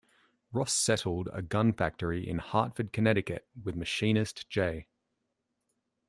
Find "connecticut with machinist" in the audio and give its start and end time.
2.91-4.49